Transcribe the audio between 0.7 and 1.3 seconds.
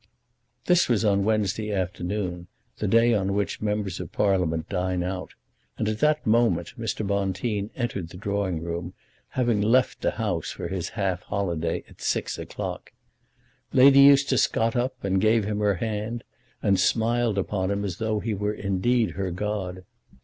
was on